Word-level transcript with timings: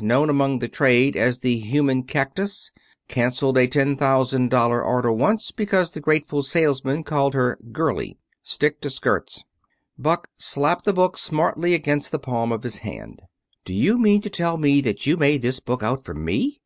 Known 0.00 0.30
among 0.30 0.58
the 0.60 0.68
trade 0.68 1.16
as 1.16 1.40
the 1.40 1.56
human 1.58 2.04
cactus. 2.04 2.70
Canceled 3.08 3.58
a 3.58 3.66
ten 3.66 3.96
thousand 3.96 4.48
dollar 4.48 4.80
order 4.80 5.12
once 5.12 5.50
because 5.50 5.90
the 5.90 6.00
grateful 6.00 6.40
salesman 6.44 7.02
called 7.02 7.34
her 7.34 7.58
'girlie.' 7.72 8.16
Stick 8.44 8.80
to 8.82 8.90
skirts." 8.90 9.42
Buck 9.98 10.28
slapped 10.36 10.84
the 10.84 10.92
book 10.92 11.18
smartly 11.18 11.74
against 11.74 12.12
the 12.12 12.20
palm 12.20 12.52
of 12.52 12.62
his 12.62 12.76
hand. 12.78 13.22
"Do 13.64 13.74
you 13.74 13.98
mean 13.98 14.20
to 14.20 14.30
tell 14.30 14.56
me 14.56 14.80
that 14.82 15.04
you 15.04 15.16
made 15.16 15.42
this 15.42 15.58
book 15.58 15.82
out 15.82 16.04
for 16.04 16.14
me? 16.14 16.60